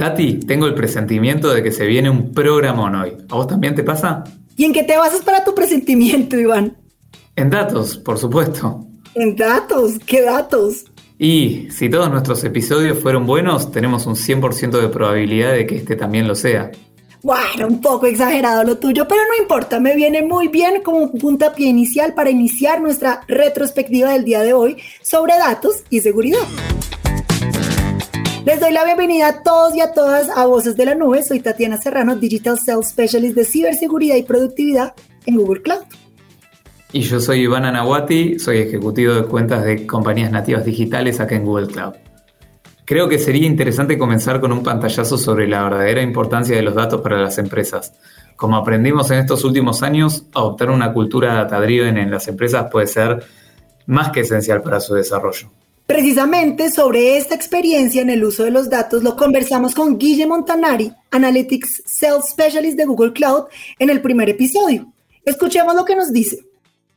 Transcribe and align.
Tati, 0.00 0.40
tengo 0.46 0.66
el 0.66 0.72
presentimiento 0.72 1.52
de 1.52 1.62
que 1.62 1.70
se 1.70 1.84
viene 1.84 2.08
un 2.08 2.32
programón 2.32 2.94
hoy. 2.94 3.18
¿A 3.28 3.34
vos 3.34 3.46
también 3.46 3.74
te 3.74 3.84
pasa? 3.84 4.24
¿Y 4.56 4.64
en 4.64 4.72
qué 4.72 4.82
te 4.82 4.96
basas 4.96 5.20
para 5.20 5.44
tu 5.44 5.54
presentimiento, 5.54 6.38
Iván? 6.38 6.74
En 7.36 7.50
datos, 7.50 7.98
por 7.98 8.16
supuesto. 8.16 8.86
¿En 9.14 9.36
datos? 9.36 9.98
¿Qué 10.06 10.22
datos? 10.22 10.86
Y 11.18 11.68
si 11.70 11.90
todos 11.90 12.10
nuestros 12.10 12.42
episodios 12.44 12.98
fueron 12.98 13.26
buenos, 13.26 13.70
tenemos 13.72 14.06
un 14.06 14.14
100% 14.14 14.80
de 14.80 14.88
probabilidad 14.88 15.52
de 15.52 15.66
que 15.66 15.76
este 15.76 15.96
también 15.96 16.26
lo 16.26 16.34
sea. 16.34 16.70
Bueno, 17.22 17.66
un 17.68 17.82
poco 17.82 18.06
exagerado 18.06 18.64
lo 18.64 18.78
tuyo, 18.78 19.06
pero 19.06 19.20
no 19.28 19.42
importa, 19.42 19.80
me 19.80 19.94
viene 19.94 20.22
muy 20.22 20.48
bien 20.48 20.80
como 20.82 21.12
puntapié 21.12 21.68
inicial 21.68 22.14
para 22.14 22.30
iniciar 22.30 22.80
nuestra 22.80 23.20
retrospectiva 23.28 24.14
del 24.14 24.24
día 24.24 24.40
de 24.40 24.54
hoy 24.54 24.78
sobre 25.02 25.36
datos 25.36 25.84
y 25.90 26.00
seguridad. 26.00 26.40
Les 28.44 28.58
doy 28.58 28.72
la 28.72 28.86
bienvenida 28.86 29.28
a 29.28 29.42
todos 29.42 29.74
y 29.74 29.82
a 29.82 29.92
todas 29.92 30.30
a 30.30 30.46
Voces 30.46 30.74
de 30.74 30.86
la 30.86 30.94
Nube. 30.94 31.22
Soy 31.22 31.40
Tatiana 31.40 31.76
Serrano, 31.76 32.16
Digital 32.16 32.58
Sales 32.58 32.88
Specialist 32.88 33.36
de 33.36 33.44
Ciberseguridad 33.44 34.16
y 34.16 34.22
Productividad 34.22 34.94
en 35.26 35.36
Google 35.36 35.60
Cloud. 35.60 35.82
Y 36.92 37.02
yo 37.02 37.20
soy 37.20 37.40
Iván 37.40 37.66
Anahuati, 37.66 38.38
soy 38.38 38.58
ejecutivo 38.58 39.12
de 39.12 39.24
cuentas 39.24 39.64
de 39.64 39.86
compañías 39.86 40.32
nativas 40.32 40.64
digitales 40.64 41.20
acá 41.20 41.36
en 41.36 41.44
Google 41.44 41.66
Cloud. 41.66 41.94
Creo 42.86 43.10
que 43.10 43.18
sería 43.18 43.46
interesante 43.46 43.98
comenzar 43.98 44.40
con 44.40 44.52
un 44.52 44.62
pantallazo 44.62 45.18
sobre 45.18 45.46
la 45.46 45.62
verdadera 45.62 46.00
importancia 46.00 46.56
de 46.56 46.62
los 46.62 46.74
datos 46.74 47.02
para 47.02 47.20
las 47.20 47.36
empresas. 47.36 47.92
Como 48.36 48.56
aprendimos 48.56 49.10
en 49.10 49.18
estos 49.18 49.44
últimos 49.44 49.82
años, 49.82 50.24
adoptar 50.34 50.70
una 50.70 50.94
cultura 50.94 51.34
data-driven 51.34 51.98
en 51.98 52.10
las 52.10 52.26
empresas 52.26 52.68
puede 52.72 52.86
ser 52.86 53.22
más 53.86 54.10
que 54.10 54.20
esencial 54.20 54.62
para 54.62 54.80
su 54.80 54.94
desarrollo. 54.94 55.50
Precisamente 55.90 56.70
sobre 56.70 57.16
esta 57.16 57.34
experiencia 57.34 58.00
en 58.00 58.10
el 58.10 58.22
uso 58.22 58.44
de 58.44 58.52
los 58.52 58.70
datos 58.70 59.02
lo 59.02 59.16
conversamos 59.16 59.74
con 59.74 59.98
Guille 59.98 60.24
Montanari, 60.24 60.92
Analytics 61.10 61.82
Sales 61.84 62.30
Specialist 62.30 62.78
de 62.78 62.84
Google 62.84 63.12
Cloud, 63.12 63.48
en 63.76 63.90
el 63.90 64.00
primer 64.00 64.28
episodio. 64.28 64.86
Escuchemos 65.24 65.74
lo 65.74 65.84
que 65.84 65.96
nos 65.96 66.12
dice. 66.12 66.44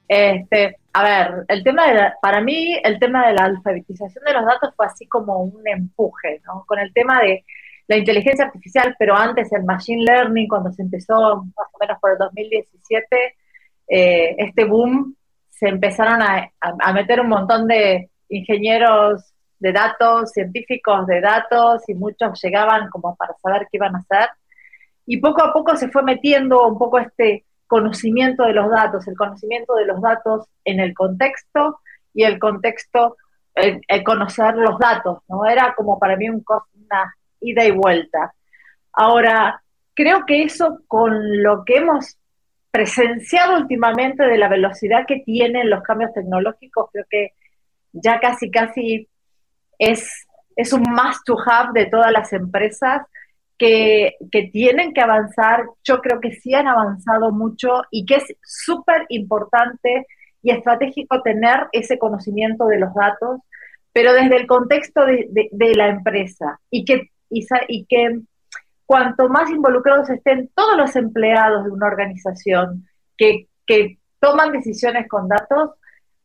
Este, 0.08 0.78
a 0.94 1.04
ver, 1.04 1.44
el 1.48 1.64
tema 1.64 1.92
de 1.92 2.12
para 2.22 2.40
mí 2.42 2.78
el 2.84 3.00
tema 3.00 3.26
de 3.26 3.34
la 3.34 3.46
alfabetización 3.46 4.26
de 4.26 4.34
los 4.34 4.46
datos 4.46 4.76
fue 4.76 4.86
así 4.86 5.08
como 5.08 5.42
un 5.42 5.68
empuje, 5.68 6.44
¿no? 6.46 6.64
Con 6.68 6.78
el 6.78 6.94
tema 6.94 7.20
de 7.20 7.44
la 7.88 7.98
inteligencia 7.98 8.46
artificial, 8.46 8.96
pero 9.00 9.16
antes 9.16 9.52
el 9.54 9.64
machine 9.64 10.04
learning, 10.04 10.48
cuando 10.48 10.72
se 10.72 10.84
empezó 10.84 11.38
más 11.58 11.68
o 11.74 11.80
menos 11.80 11.98
por 12.00 12.12
el 12.12 12.20
2017, 12.20 13.06
eh, 13.88 14.36
este 14.38 14.66
boom, 14.66 15.16
se 15.50 15.68
empezaron 15.68 16.22
a 16.22 16.94
meter 16.94 17.22
un 17.22 17.30
montón 17.30 17.68
de, 17.68 18.12
ingenieros 18.38 19.34
de 19.60 19.72
datos, 19.72 20.32
científicos 20.32 21.08
de 21.08 21.22
datos, 21.22 21.88
y 21.88 21.94
muchos 21.94 22.42
llegaban 22.42 22.90
como 22.90 23.16
para 23.16 23.34
saber 23.42 23.68
qué 23.72 23.78
iban 23.78 23.96
a 23.96 24.00
hacer. 24.00 24.30
Y 25.06 25.18
poco 25.18 25.44
a 25.44 25.54
poco 25.54 25.76
se 25.76 25.90
fue 25.90 26.04
metiendo 26.04 26.68
un 26.68 26.78
poco 26.78 27.00
este 27.00 27.46
conocimiento 27.68 28.44
de 28.44 28.54
los 28.54 28.70
datos, 28.70 29.08
el 29.08 29.18
conocimiento 29.18 29.76
de 29.76 29.86
los 29.86 30.02
datos 30.02 30.48
en 30.66 30.80
el 30.80 30.94
contexto 30.94 31.80
y 32.14 32.24
el 32.24 32.40
contexto, 32.40 33.18
el, 33.56 34.04
conocer 34.04 34.56
los 34.56 34.78
datos, 34.80 35.20
¿no? 35.28 35.46
Era 35.46 35.74
como 35.76 35.98
para 35.98 36.16
mí 36.16 36.30
un, 36.30 36.44
una 36.48 37.16
ida 37.40 37.66
y 37.66 37.72
vuelta. 37.72 38.34
Ahora, 38.92 39.62
creo 39.94 40.26
que 40.26 40.44
eso 40.44 40.80
con 40.88 41.42
lo 41.42 41.64
que 41.66 41.78
hemos 41.78 42.18
presenciado 42.72 43.58
últimamente 43.58 44.24
de 44.26 44.38
la 44.38 44.50
velocidad 44.50 45.06
que 45.08 45.20
tienen 45.20 45.70
los 45.70 45.84
cambios 45.84 46.14
tecnológicos, 46.14 46.90
creo 46.92 47.06
que 47.10 47.34
ya 47.94 48.20
casi, 48.20 48.52
casi 48.52 49.08
es, 49.80 50.28
es 50.56 50.74
un 50.74 50.82
must 50.82 51.24
to 51.26 51.38
have 51.46 51.72
de 51.74 51.90
todas 51.90 52.12
las 52.12 52.34
empresas 52.34 53.06
que, 53.58 54.16
que, 54.32 54.50
tienen 54.52 54.94
que 54.94 55.02
avanzar. 55.02 55.66
Yo 55.84 56.02
creo 56.02 56.20
que 56.20 56.34
sí 56.34 56.54
han 56.54 56.68
avanzado 56.68 57.32
mucho 57.32 57.84
y 57.92 58.06
que 58.06 58.16
es 58.16 58.36
súper 58.44 59.06
importante 59.10 60.08
y 60.42 60.52
estratégico 60.52 61.22
tener 61.22 61.68
ese 61.72 61.98
conocimiento 61.98 62.66
de 62.66 62.80
los 62.80 62.94
datos, 62.94 63.40
pero 63.94 64.12
desde 64.14 64.36
el 64.36 64.48
contexto 64.48 65.06
de, 65.06 65.30
de, 65.52 65.76
la 65.76 65.88
empresa 65.88 66.60
y 66.70 66.84
que, 66.84 67.12
y, 67.30 67.48
y 67.70 67.86
que 67.86 68.20
cuanto 68.86 69.30
más 69.30 69.50
involucrados 69.50 70.10
estén 70.10 70.50
todos 70.54 70.76
los 70.78 70.96
empleados 70.96 71.64
de 71.64 71.72
una 71.72 71.88
organización 71.88 72.88
que, 73.18 73.48
que 73.66 74.00
toman 74.20 74.52
decisiones 74.52 75.08
con 75.08 75.30
datos, 75.30 75.72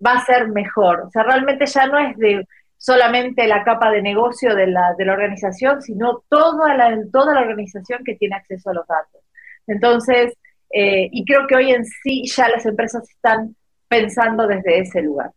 va 0.04 0.12
a 0.12 0.24
ser 0.24 0.48
mejor. 0.48 1.00
O 1.06 1.10
sea, 1.10 1.22
realmente 1.22 1.66
ya 1.66 1.86
no 1.86 1.98
es 1.98 2.16
de 2.16 2.46
solamente 2.76 3.46
la 3.46 3.64
capa 3.64 3.90
de 3.90 4.02
negocio 4.02 4.54
de 4.54 4.68
la, 4.68 4.94
de 4.96 5.04
la 5.04 5.12
organización, 5.12 5.82
sino 5.82 6.22
toda 6.28 6.74
la, 6.74 6.96
toda 7.12 7.34
la 7.34 7.40
organización 7.40 8.00
que 8.04 8.14
tiene 8.14 8.36
acceso 8.36 8.70
a 8.70 8.74
los 8.74 8.86
datos. 8.86 9.20
Entonces, 9.66 10.34
eh, 10.72 11.08
y 11.10 11.24
creo 11.24 11.46
que 11.46 11.56
hoy 11.56 11.72
en 11.72 11.84
sí 11.84 12.22
ya 12.26 12.48
las 12.48 12.64
empresas 12.66 13.08
están 13.10 13.54
pensando 13.88 14.46
desde 14.46 14.80
ese 14.80 15.02
lugar. 15.02 15.32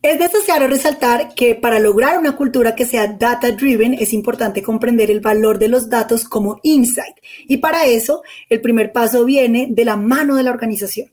Es 0.00 0.18
necesario 0.18 0.68
resaltar 0.68 1.34
que 1.34 1.56
para 1.56 1.80
lograr 1.80 2.18
una 2.18 2.36
cultura 2.36 2.76
que 2.76 2.86
sea 2.86 3.08
data 3.08 3.50
driven 3.50 3.94
es 3.94 4.12
importante 4.12 4.62
comprender 4.62 5.10
el 5.10 5.20
valor 5.20 5.58
de 5.58 5.68
los 5.68 5.90
datos 5.90 6.28
como 6.28 6.60
insight. 6.62 7.16
Y 7.48 7.56
para 7.56 7.84
eso, 7.84 8.22
el 8.48 8.60
primer 8.60 8.92
paso 8.92 9.24
viene 9.24 9.66
de 9.70 9.84
la 9.84 9.96
mano 9.96 10.36
de 10.36 10.44
la 10.44 10.52
organización. 10.52 11.08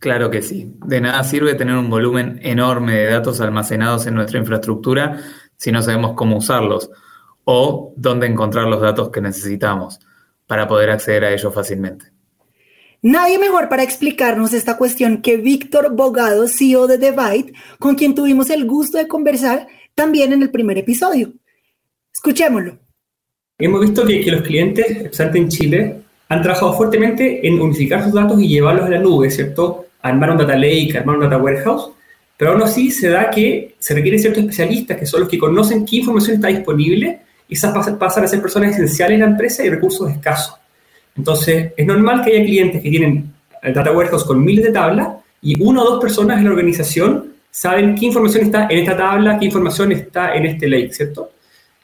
Claro 0.00 0.30
que 0.30 0.42
sí. 0.42 0.74
De 0.84 1.00
nada 1.00 1.24
sirve 1.24 1.54
tener 1.54 1.76
un 1.76 1.90
volumen 1.90 2.38
enorme 2.42 2.94
de 2.96 3.06
datos 3.06 3.40
almacenados 3.40 4.06
en 4.06 4.14
nuestra 4.14 4.38
infraestructura 4.38 5.18
si 5.56 5.72
no 5.72 5.82
sabemos 5.82 6.12
cómo 6.14 6.36
usarlos 6.36 6.90
o 7.44 7.94
dónde 7.96 8.26
encontrar 8.26 8.66
los 8.66 8.80
datos 8.80 9.10
que 9.10 9.20
necesitamos 9.20 10.00
para 10.46 10.68
poder 10.68 10.90
acceder 10.90 11.24
a 11.24 11.32
ellos 11.32 11.54
fácilmente. 11.54 12.06
Nadie 13.02 13.38
mejor 13.38 13.68
para 13.68 13.82
explicarnos 13.82 14.52
esta 14.52 14.76
cuestión 14.76 15.22
que 15.22 15.36
Víctor 15.36 15.94
Bogado, 15.94 16.48
CEO 16.48 16.86
de 16.86 16.98
Divide, 16.98 17.52
con 17.78 17.94
quien 17.94 18.14
tuvimos 18.14 18.50
el 18.50 18.66
gusto 18.66 18.98
de 18.98 19.06
conversar 19.06 19.68
también 19.94 20.32
en 20.32 20.42
el 20.42 20.50
primer 20.50 20.78
episodio. 20.78 21.32
Escuchémoslo. 22.12 22.78
Hemos 23.58 23.80
visto 23.80 24.04
que, 24.04 24.30
los 24.30 24.42
clientes, 24.42 24.90
especialmente 24.90 25.38
en 25.38 25.48
Chile, 25.48 26.02
han 26.28 26.42
trabajado 26.42 26.74
fuertemente 26.74 27.46
en 27.46 27.60
unificar 27.60 28.02
sus 28.02 28.12
datos 28.12 28.40
y 28.40 28.48
llevarlos 28.48 28.86
a 28.86 28.90
la 28.90 28.98
nube, 28.98 29.30
¿cierto? 29.30 29.85
Armar 30.08 30.30
un 30.30 30.38
data 30.38 30.56
lake, 30.56 30.96
armar 30.96 31.16
un 31.16 31.22
data 31.22 31.38
warehouse, 31.38 31.90
pero 32.36 32.52
aún 32.52 32.62
así 32.62 32.90
se 32.90 33.08
da 33.08 33.30
que 33.30 33.74
se 33.78 33.94
requieren 33.94 34.20
ciertos 34.20 34.42
especialistas 34.42 34.98
que 34.98 35.06
son 35.06 35.20
los 35.20 35.28
que 35.28 35.38
conocen 35.38 35.86
qué 35.86 35.96
información 35.96 36.36
está 36.36 36.48
disponible 36.48 37.20
y 37.48 37.54
esas 37.54 37.72
pasan 37.94 38.24
a 38.24 38.26
ser 38.26 38.40
personas 38.42 38.72
esenciales 38.72 39.14
en 39.14 39.20
la 39.20 39.26
empresa 39.26 39.64
y 39.64 39.70
recursos 39.70 40.10
escasos. 40.10 40.54
Entonces, 41.16 41.72
es 41.76 41.86
normal 41.86 42.22
que 42.22 42.32
haya 42.32 42.44
clientes 42.44 42.82
que 42.82 42.90
tienen 42.90 43.32
el 43.62 43.72
data 43.72 43.92
warehouse 43.92 44.24
con 44.24 44.44
miles 44.44 44.64
de 44.64 44.72
tablas 44.72 45.08
y 45.40 45.60
una 45.62 45.82
o 45.82 45.90
dos 45.90 46.00
personas 46.00 46.38
en 46.38 46.44
la 46.44 46.50
organización 46.50 47.32
saben 47.50 47.94
qué 47.94 48.06
información 48.06 48.44
está 48.44 48.66
en 48.68 48.78
esta 48.78 48.96
tabla, 48.96 49.38
qué 49.38 49.46
información 49.46 49.92
está 49.92 50.34
en 50.34 50.44
este 50.44 50.68
lake, 50.68 50.92
¿cierto? 50.92 51.30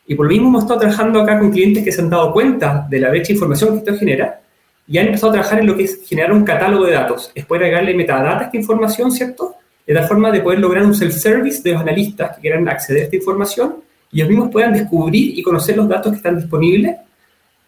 Y 0.07 0.15
por 0.15 0.27
lo 0.27 0.33
mismo 0.33 0.49
hemos 0.49 0.65
estado 0.65 0.81
trabajando 0.81 1.23
acá 1.23 1.39
con 1.39 1.51
clientes 1.51 1.83
que 1.83 1.93
se 1.93 2.03
han 2.03 2.11
dado 2.11 2.33
cuenta 2.33 2.87
de 2.91 3.01
la 3.01 3.09
brecha 3.09 3.29
de 3.29 3.35
información 3.35 3.73
que 3.73 3.79
esto 3.79 3.99
genera 3.99 4.41
y 4.87 4.99
han 4.99 5.07
empezado 5.07 5.31
a 5.31 5.35
trabajar 5.35 5.61
en 5.61 5.67
lo 5.67 5.77
que 5.77 5.85
es 5.85 6.01
generar 6.07 6.33
un 6.33 6.45
catálogo 6.45 6.85
de 6.85 6.93
datos. 6.93 7.31
Es 7.35 7.47
poder 7.47 7.65
agregarle 7.65 7.95
metadata 7.95 8.41
a 8.41 8.45
esta 8.45 8.57
información, 8.57 9.11
¿cierto? 9.11 9.57
De 9.87 9.95
tal 9.95 10.07
forma 10.07 10.31
de 10.31 10.41
poder 10.41 10.59
lograr 10.59 10.85
un 10.85 10.95
self-service 10.95 11.63
de 11.63 11.73
los 11.73 11.83
analistas 11.83 12.37
que 12.37 12.43
quieran 12.43 12.69
acceder 12.69 13.03
a 13.03 13.05
esta 13.05 13.17
información 13.17 13.77
y 14.13 14.19
ellos 14.19 14.29
mismos 14.29 14.51
puedan 14.51 14.73
descubrir 14.73 15.39
y 15.39 15.43
conocer 15.43 15.77
los 15.77 15.89
datos 15.89 16.13
que 16.13 16.17
están 16.17 16.39
disponibles. 16.39 16.97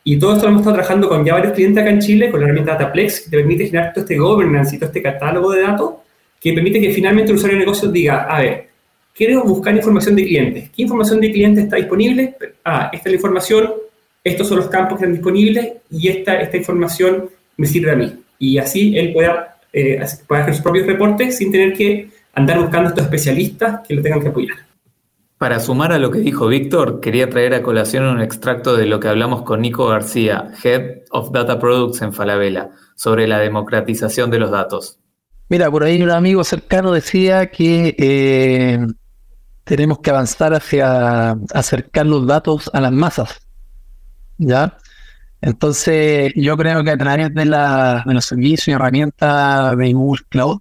Y 0.05 0.19
todo 0.19 0.35
esto 0.35 0.45
lo 0.45 0.51
hemos 0.51 0.61
estado 0.61 0.77
trabajando 0.77 1.09
con 1.09 1.25
ya 1.25 1.33
varios 1.33 1.55
clientes 1.55 1.83
acá 1.83 1.91
en 1.91 2.01
Chile, 2.01 2.31
con 2.31 2.41
la 2.41 2.47
herramienta 2.47 2.73
Dataplex, 2.73 3.21
que 3.21 3.31
te 3.31 3.37
permite 3.39 3.67
generar 3.67 3.95
todo 3.95 4.05
este 4.05 4.19
governance 4.19 4.77
y 4.77 4.79
todo 4.79 4.89
este 4.89 5.03
catálogo 5.03 5.51
de 5.53 5.63
datos, 5.63 5.95
que 6.39 6.53
permite 6.53 6.79
que 6.79 6.93
finalmente 6.93 7.31
el 7.31 7.37
usuario 7.37 7.59
de 7.59 7.65
negocio 7.65 7.91
diga, 7.91 8.25
a 8.25 8.43
ver, 8.43 8.69
quiero 9.15 9.43
buscar 9.45 9.75
información 9.75 10.15
de 10.17 10.25
clientes. 10.25 10.71
¿Qué 10.71 10.83
información 10.83 11.21
de 11.21 11.33
clientes 11.33 11.65
está 11.65 11.77
disponible? 11.77 12.37
Ah, 12.63 12.91
esta 12.93 13.09
es 13.09 13.13
la 13.13 13.17
información, 13.17 13.73
estos 14.25 14.49
son 14.49 14.57
los 14.57 14.69
campos 14.69 14.99
que 14.99 15.05
están 15.05 15.13
disponibles 15.13 15.75
y 15.91 16.09
esta, 16.09 16.41
esta 16.41 16.57
información 16.57 17.29
me 17.59 17.67
sirve 17.67 17.93
a 17.93 17.97
mí. 17.97 18.21
Y 18.39 18.59
así 18.59 18.97
él 18.97 19.13
pueda, 19.13 19.59
eh, 19.73 20.01
hacer 20.01 20.55
sus 20.55 20.63
propios 20.63 20.87
reportes 20.87 21.37
sin 21.37 21.53
tener 21.53 21.75
que 21.75 22.09
andar 22.33 22.59
buscando 22.59 22.89
estos 22.89 23.05
especialistas 23.05 23.87
que 23.87 23.95
lo 23.95 24.03
tengan 24.03 24.21
que 24.21 24.29
apoyar. 24.29 24.57
Para 25.37 25.61
sumar 25.61 25.93
a 25.93 25.99
lo 25.99 26.11
que 26.11 26.21
dijo 26.21 26.47
Víctor, 26.47 27.01
quería 27.01 27.29
traer 27.29 27.55
a 27.55 27.63
colación 27.63 28.05
un 28.05 28.23
extracto 28.23 28.77
de 28.77 28.87
lo 28.87 28.99
que 28.99 29.09
hablamos 29.09 29.43
con 29.43 29.61
Nico 29.61 29.87
García, 29.87 30.53
Head 30.63 31.03
of 31.11 31.33
Data 31.33 31.59
Products 31.59 32.01
en 32.03 32.13
Falabella, 32.13 32.71
sobre 32.95 33.27
la 33.27 33.39
democratización 33.41 34.31
de 34.31 34.39
los 34.39 34.51
datos. 34.51 34.99
Mira, 35.51 35.71
por 35.71 35.85
ahí 35.85 36.03
un 36.03 36.11
amigo 36.11 36.43
cercano 36.45 36.93
decía 36.93 37.51
que 37.51 37.95
eh, 37.99 38.79
tenemos 39.65 39.99
que 39.99 40.11
avanzar 40.11 40.55
hacia 40.55 41.33
acercar 41.53 42.07
los 42.07 42.27
datos 42.27 42.71
a 42.73 42.81
las 42.81 42.93
masas. 42.93 43.44
¿Ya? 44.39 44.77
Entonces, 45.41 46.33
yo 46.37 46.57
creo 46.57 46.83
que 46.83 46.91
a 46.91 46.97
través 46.97 47.35
de, 47.35 47.45
la, 47.45 48.03
de 48.07 48.15
los 48.15 48.25
servicios 48.25 48.69
y 48.69 48.73
herramientas 48.73 49.77
de 49.77 49.93
Google 49.93 50.25
Cloud 50.31 50.61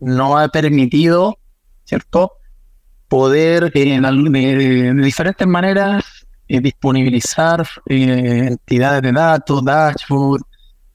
nos 0.00 0.40
ha 0.40 0.48
permitido, 0.48 1.38
¿cierto?, 1.84 2.32
poder 3.08 3.72
de, 3.72 4.94
diferentes 5.02 5.46
maneras 5.46 6.04
disponibilizar 6.48 7.66
entidades 7.86 9.02
de 9.02 9.12
datos, 9.12 9.64
dashboard, 9.64 10.42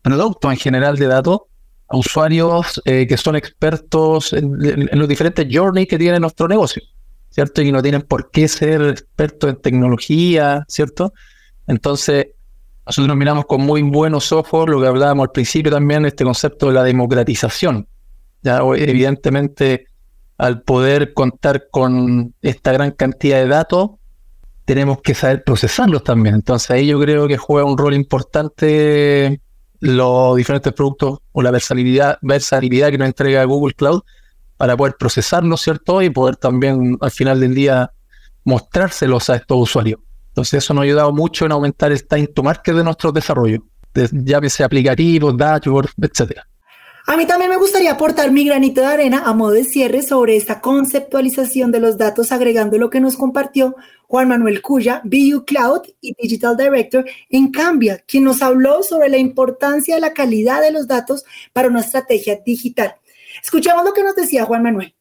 productos 0.01 0.51
en 0.51 0.57
general 0.57 0.95
de 0.95 1.07
datos 1.07 1.39
a 1.87 1.97
usuarios 1.97 2.81
que 2.85 3.17
son 3.17 3.35
expertos 3.35 4.33
en, 4.33 4.53
en, 4.91 4.99
los 4.99 5.07
diferentes 5.07 5.47
journeys 5.51 5.87
que 5.87 5.97
tiene 5.97 6.19
nuestro 6.19 6.47
negocio, 6.47 6.83
¿cierto? 7.29 7.61
Y 7.61 7.71
no 7.71 7.81
tienen 7.81 8.03
por 8.03 8.29
qué 8.29 8.47
ser 8.47 8.81
expertos 8.83 9.49
en 9.49 9.61
tecnología, 9.61 10.63
¿cierto? 10.67 11.13
Entonces, 11.69 12.29
nosotros 12.83 13.15
miramos 13.15 13.45
con 13.45 13.61
muy 13.61 13.83
buenos 13.83 14.31
ojos 14.31 14.67
lo 14.67 14.81
que 14.81 14.87
hablábamos 14.87 15.27
al 15.27 15.31
principio 15.31 15.71
también, 15.71 16.03
este 16.03 16.23
concepto 16.23 16.67
de 16.67 16.73
la 16.73 16.83
democratización. 16.83 17.87
Ya, 18.41 18.61
evidentemente, 18.75 19.85
al 20.39 20.63
poder 20.63 21.13
contar 21.13 21.67
con 21.69 22.33
esta 22.41 22.71
gran 22.71 22.89
cantidad 22.91 23.37
de 23.37 23.47
datos, 23.47 23.91
tenemos 24.65 24.99
que 25.03 25.13
saber 25.13 25.43
procesarlos 25.43 26.03
también. 26.03 26.33
Entonces 26.35 26.71
ahí 26.71 26.87
yo 26.87 26.99
creo 26.99 27.27
que 27.27 27.37
juega 27.37 27.67
un 27.67 27.77
rol 27.77 27.93
importante 27.93 29.39
los 29.79 30.35
diferentes 30.35 30.73
productos 30.73 31.19
o 31.31 31.43
la 31.43 31.51
versatilidad, 31.51 32.17
versatilidad 32.23 32.89
que 32.89 32.97
nos 32.97 33.07
entrega 33.07 33.43
Google 33.43 33.75
Cloud 33.75 34.01
para 34.57 34.75
poder 34.75 34.95
procesarlos, 34.97 35.61
¿cierto? 35.61 36.01
Y 36.01 36.09
poder 36.09 36.35
también 36.35 36.97
al 36.99 37.11
final 37.11 37.39
del 37.39 37.53
día 37.53 37.91
mostrárselos 38.43 39.29
a 39.29 39.35
estos 39.35 39.57
usuarios. 39.59 39.99
Entonces 40.39 40.63
eso 40.63 40.73
nos 40.73 40.83
ha 40.83 40.85
ayudado 40.85 41.11
mucho 41.11 41.45
en 41.45 41.51
aumentar 41.51 41.91
el 41.91 42.07
time 42.07 42.27
to 42.27 42.41
market 42.41 42.73
de 42.73 42.81
nuestros 42.81 43.13
desarrollos, 43.13 43.59
de, 43.93 44.49
sea 44.49 44.67
aplicativos, 44.67 45.35
dashboards, 45.35 45.91
etcétera. 46.01 46.47
A 47.07 47.17
mí 47.17 47.25
también 47.27 47.49
me 47.49 47.57
gustaría 47.57 47.91
aportar 47.91 48.31
mi 48.31 48.45
granito 48.45 48.79
de 48.79 48.87
arena 48.87 49.23
a 49.25 49.33
modo 49.33 49.51
de 49.51 49.65
cierre 49.65 50.01
sobre 50.01 50.37
esta 50.37 50.61
conceptualización 50.61 51.73
de 51.73 51.81
los 51.81 51.97
datos, 51.97 52.31
agregando 52.31 52.77
lo 52.77 52.89
que 52.89 53.01
nos 53.01 53.17
compartió 53.17 53.75
Juan 54.07 54.29
Manuel 54.29 54.61
Cuya, 54.61 55.01
BU 55.03 55.43
Cloud 55.43 55.81
y 55.99 56.13
Digital 56.13 56.55
Director 56.55 57.03
en 57.29 57.51
Cambia, 57.51 57.97
quien 58.07 58.23
nos 58.23 58.41
habló 58.41 58.81
sobre 58.81 59.09
la 59.09 59.17
importancia 59.17 59.95
de 59.95 60.01
la 60.01 60.13
calidad 60.13 60.61
de 60.61 60.71
los 60.71 60.87
datos 60.87 61.25
para 61.51 61.67
una 61.67 61.81
estrategia 61.81 62.39
digital. 62.45 62.95
Escuchamos 63.43 63.83
lo 63.83 63.91
que 63.91 64.03
nos 64.03 64.15
decía 64.15 64.45
Juan 64.45 64.63
Manuel. 64.63 64.95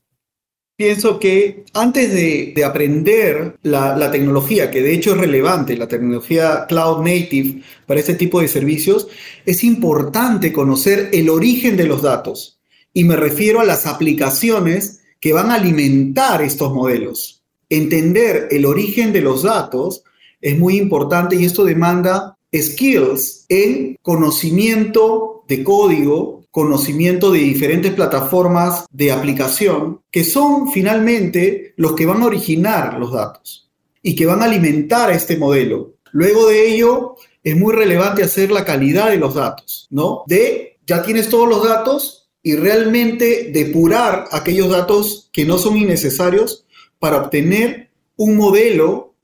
Pienso 0.78 1.18
que 1.18 1.64
antes 1.74 2.12
de, 2.12 2.54
aprender 2.64 3.58
la, 3.62 4.12
tecnología, 4.12 4.70
que 4.70 4.80
de 4.80 4.94
hecho 4.94 5.10
es 5.10 5.18
relevante, 5.18 5.76
la 5.76 5.88
tecnología 5.88 6.66
cloud 6.68 7.04
native 7.04 7.62
para 7.84 7.98
este 7.98 8.14
tipo 8.14 8.40
de 8.40 8.46
servicios, 8.46 9.08
es 9.44 9.64
importante 9.64 10.52
conocer 10.52 11.10
el 11.12 11.30
origen 11.30 11.76
de 11.76 11.88
los 11.88 12.02
datos. 12.02 12.60
Y 12.92 13.02
me 13.02 13.16
refiero 13.16 13.58
a 13.58 13.64
las 13.64 13.86
aplicaciones 13.86 15.00
que 15.18 15.32
van 15.32 15.50
a 15.50 15.54
alimentar 15.54 16.42
estos 16.42 16.72
modelos. 16.72 17.42
Entender 17.68 18.46
el 18.52 18.64
origen 18.64 19.12
de 19.12 19.22
los 19.22 19.42
datos 19.42 20.04
es 20.40 20.56
muy 20.56 20.76
importante 20.76 21.34
y 21.34 21.44
esto 21.44 21.64
demanda 21.64 22.38
skills 22.54 23.46
en 23.48 23.96
conocimiento 24.00 25.42
de 25.48 25.64
código, 25.64 26.37
conocimiento 26.58 27.30
de 27.30 27.38
diferentes 27.38 27.92
plataformas 27.92 28.84
de 28.90 29.12
aplicación 29.12 30.00
que 30.10 30.24
son 30.24 30.72
finalmente 30.72 31.72
los 31.76 31.92
que 31.92 32.04
van 32.04 32.20
a 32.20 32.26
originar 32.26 32.98
los 32.98 33.12
datos 33.12 33.70
y 34.02 34.16
que 34.16 34.26
van 34.26 34.42
a 34.42 34.46
alimentar 34.46 35.08
a 35.08 35.14
este 35.14 35.36
modelo. 35.36 35.94
Luego 36.10 36.48
de 36.48 36.74
ello, 36.74 37.14
es 37.44 37.56
muy 37.56 37.72
relevante 37.72 38.24
hacer 38.24 38.50
la 38.50 38.64
calidad 38.64 39.10
de 39.10 39.18
los 39.18 39.36
datos, 39.36 39.86
¿no? 39.90 40.24
De 40.26 40.80
ya 40.84 41.00
tienes 41.00 41.28
todos 41.28 41.48
los 41.48 41.62
datos 41.62 42.28
y 42.42 42.56
realmente 42.56 43.52
depurar 43.52 44.24
aquellos 44.32 44.68
datos 44.68 45.30
que 45.32 45.44
no 45.44 45.58
son 45.58 45.76
innecesarios 45.76 46.66
para 46.98 47.18
obtener 47.18 47.90
un 48.16 48.36
modelo 48.36 49.14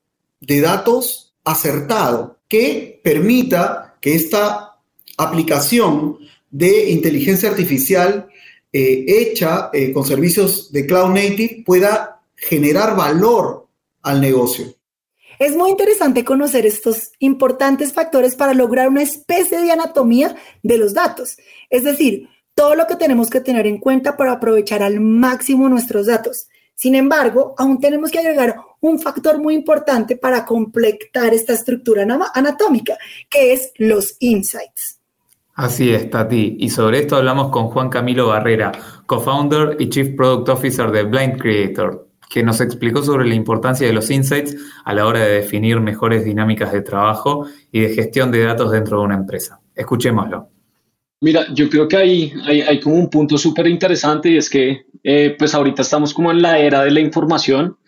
de 0.40 0.60
datos 0.60 1.34
acertado 1.42 2.38
que 2.46 3.00
permita 3.02 3.96
que 4.00 4.14
esta 4.14 4.76
aplicación 5.16 6.18
de 6.54 6.90
inteligencia 6.90 7.50
artificial 7.50 8.28
eh, 8.72 9.04
hecha 9.08 9.70
eh, 9.72 9.92
con 9.92 10.04
servicios 10.04 10.70
de 10.70 10.86
cloud 10.86 11.12
native 11.12 11.64
pueda 11.66 12.22
generar 12.36 12.94
valor 12.94 13.66
al 14.02 14.20
negocio. 14.20 14.66
Es 15.40 15.56
muy 15.56 15.70
interesante 15.70 16.24
conocer 16.24 16.64
estos 16.64 17.10
importantes 17.18 17.92
factores 17.92 18.36
para 18.36 18.54
lograr 18.54 18.88
una 18.88 19.02
especie 19.02 19.60
de 19.60 19.72
anatomía 19.72 20.36
de 20.62 20.78
los 20.78 20.94
datos, 20.94 21.36
es 21.70 21.82
decir, 21.82 22.28
todo 22.54 22.76
lo 22.76 22.86
que 22.86 22.94
tenemos 22.94 23.30
que 23.30 23.40
tener 23.40 23.66
en 23.66 23.78
cuenta 23.78 24.16
para 24.16 24.34
aprovechar 24.34 24.80
al 24.80 25.00
máximo 25.00 25.68
nuestros 25.68 26.06
datos. 26.06 26.46
Sin 26.76 26.94
embargo, 26.94 27.56
aún 27.58 27.80
tenemos 27.80 28.12
que 28.12 28.20
agregar 28.20 28.56
un 28.78 29.00
factor 29.00 29.40
muy 29.40 29.54
importante 29.54 30.16
para 30.16 30.44
completar 30.44 31.34
esta 31.34 31.52
estructura 31.52 32.06
anatómica, 32.32 32.96
que 33.28 33.52
es 33.54 33.72
los 33.76 34.14
insights. 34.20 35.00
Así 35.54 35.90
es, 35.90 36.10
Tati. 36.10 36.56
Y 36.58 36.70
sobre 36.70 36.98
esto 36.98 37.16
hablamos 37.16 37.50
con 37.50 37.68
Juan 37.68 37.88
Camilo 37.88 38.28
Barrera, 38.28 38.72
co-founder 39.06 39.76
y 39.78 39.88
Chief 39.88 40.16
Product 40.16 40.48
Officer 40.48 40.90
de 40.90 41.04
Blind 41.04 41.40
Creator, 41.40 42.08
que 42.28 42.42
nos 42.42 42.60
explicó 42.60 43.04
sobre 43.04 43.28
la 43.28 43.36
importancia 43.36 43.86
de 43.86 43.92
los 43.92 44.10
insights 44.10 44.56
a 44.84 44.92
la 44.94 45.06
hora 45.06 45.20
de 45.20 45.34
definir 45.34 45.80
mejores 45.80 46.24
dinámicas 46.24 46.72
de 46.72 46.82
trabajo 46.82 47.46
y 47.70 47.80
de 47.80 47.94
gestión 47.94 48.32
de 48.32 48.42
datos 48.42 48.72
dentro 48.72 48.98
de 48.98 49.04
una 49.04 49.14
empresa. 49.14 49.60
Escuchémoslo. 49.76 50.48
Mira, 51.20 51.46
yo 51.54 51.70
creo 51.70 51.86
que 51.86 51.96
hay, 51.96 52.32
hay, 52.46 52.80
como 52.80 52.96
un 52.96 53.08
punto 53.08 53.38
súper 53.38 53.68
interesante 53.68 54.30
y 54.30 54.36
es 54.36 54.50
que 54.50 54.86
eh, 55.04 55.36
pues 55.38 55.54
ahorita 55.54 55.82
estamos 55.82 56.12
como 56.12 56.32
en 56.32 56.42
la 56.42 56.58
era 56.58 56.82
de 56.82 56.90
la 56.90 57.00
información 57.00 57.78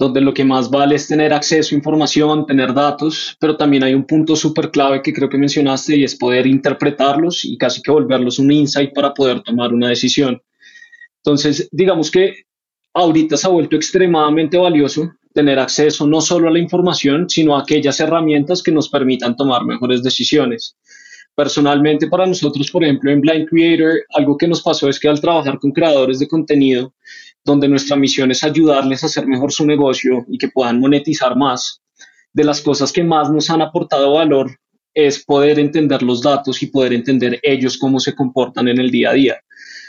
donde 0.00 0.22
lo 0.22 0.32
que 0.32 0.44
más 0.44 0.70
vale 0.70 0.94
es 0.94 1.06
tener 1.06 1.30
acceso 1.34 1.74
a 1.74 1.78
información, 1.78 2.46
tener 2.46 2.72
datos, 2.72 3.36
pero 3.38 3.58
también 3.58 3.84
hay 3.84 3.92
un 3.92 4.06
punto 4.06 4.34
súper 4.34 4.70
clave 4.70 5.02
que 5.02 5.12
creo 5.12 5.28
que 5.28 5.36
mencionaste 5.36 5.94
y 5.94 6.04
es 6.04 6.16
poder 6.16 6.46
interpretarlos 6.46 7.44
y 7.44 7.58
casi 7.58 7.82
que 7.82 7.90
volverlos 7.90 8.38
un 8.38 8.50
insight 8.50 8.94
para 8.94 9.12
poder 9.12 9.42
tomar 9.42 9.74
una 9.74 9.90
decisión. 9.90 10.40
Entonces, 11.16 11.68
digamos 11.70 12.10
que 12.10 12.44
ahorita 12.94 13.36
se 13.36 13.46
ha 13.46 13.50
vuelto 13.50 13.76
extremadamente 13.76 14.56
valioso 14.56 15.12
tener 15.34 15.58
acceso 15.58 16.06
no 16.06 16.22
solo 16.22 16.48
a 16.48 16.52
la 16.52 16.58
información, 16.58 17.28
sino 17.28 17.54
a 17.54 17.60
aquellas 17.60 18.00
herramientas 18.00 18.62
que 18.62 18.72
nos 18.72 18.88
permitan 18.88 19.36
tomar 19.36 19.66
mejores 19.66 20.02
decisiones. 20.02 20.76
Personalmente, 21.34 22.06
para 22.08 22.24
nosotros, 22.24 22.70
por 22.70 22.84
ejemplo, 22.84 23.10
en 23.10 23.20
Blind 23.20 23.48
Creator, 23.50 24.00
algo 24.16 24.38
que 24.38 24.48
nos 24.48 24.62
pasó 24.62 24.88
es 24.88 24.98
que 24.98 25.08
al 25.08 25.20
trabajar 25.20 25.58
con 25.58 25.72
creadores 25.72 26.18
de 26.18 26.26
contenido, 26.26 26.94
donde 27.44 27.68
nuestra 27.68 27.96
misión 27.96 28.30
es 28.30 28.44
ayudarles 28.44 29.02
a 29.02 29.06
hacer 29.06 29.26
mejor 29.26 29.52
su 29.52 29.66
negocio 29.66 30.24
y 30.28 30.38
que 30.38 30.48
puedan 30.48 30.80
monetizar 30.80 31.36
más. 31.36 31.82
De 32.32 32.44
las 32.44 32.60
cosas 32.60 32.92
que 32.92 33.02
más 33.02 33.30
nos 33.30 33.50
han 33.50 33.62
aportado 33.62 34.12
valor 34.14 34.50
es 34.94 35.24
poder 35.24 35.58
entender 35.58 36.02
los 36.02 36.22
datos 36.22 36.62
y 36.62 36.66
poder 36.66 36.92
entender 36.92 37.38
ellos 37.42 37.78
cómo 37.78 38.00
se 38.00 38.14
comportan 38.14 38.68
en 38.68 38.78
el 38.78 38.90
día 38.90 39.10
a 39.10 39.14
día. 39.14 39.40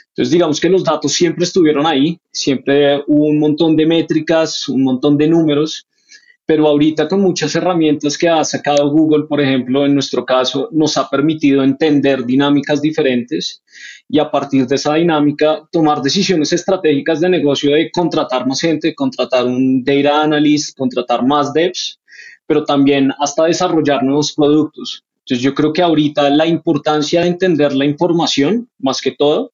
Entonces, 0.10 0.32
digamos 0.32 0.60
que 0.60 0.70
los 0.70 0.84
datos 0.84 1.14
siempre 1.14 1.46
estuvieron 1.46 1.86
ahí, 1.86 2.20
siempre 2.32 3.02
hubo 3.08 3.26
un 3.26 3.40
montón 3.40 3.76
de 3.76 3.86
métricas, 3.86 4.68
un 4.68 4.84
montón 4.84 5.18
de 5.18 5.28
números, 5.28 5.88
pero 6.52 6.68
ahorita 6.68 7.08
con 7.08 7.22
muchas 7.22 7.56
herramientas 7.56 8.18
que 8.18 8.28
ha 8.28 8.44
sacado 8.44 8.90
Google, 8.90 9.24
por 9.24 9.40
ejemplo, 9.40 9.86
en 9.86 9.94
nuestro 9.94 10.26
caso, 10.26 10.68
nos 10.74 10.98
ha 10.98 11.10
permitido 11.10 11.64
entender 11.64 12.26
dinámicas 12.26 12.82
diferentes 12.82 13.64
y 14.10 14.20
a 14.20 14.30
partir 14.30 14.68
de 14.68 14.76
esa 14.76 14.96
dinámica 14.96 15.66
tomar 15.72 16.02
decisiones 16.02 16.52
estratégicas 16.52 17.22
de 17.22 17.30
negocio 17.30 17.72
de 17.72 17.90
contratar 17.90 18.46
más 18.46 18.60
gente, 18.60 18.94
contratar 18.94 19.46
un 19.46 19.82
data 19.82 20.24
analyst, 20.24 20.78
contratar 20.78 21.26
más 21.26 21.54
devs, 21.54 22.02
pero 22.46 22.66
también 22.66 23.14
hasta 23.18 23.46
desarrollar 23.46 24.04
nuevos 24.04 24.34
productos. 24.34 25.06
Entonces 25.20 25.42
yo 25.42 25.54
creo 25.54 25.72
que 25.72 25.84
ahorita 25.84 26.30
la 26.32 26.48
importancia 26.48 27.22
de 27.22 27.28
entender 27.28 27.74
la 27.74 27.86
información, 27.86 28.70
más 28.78 29.00
que 29.00 29.12
todo, 29.12 29.54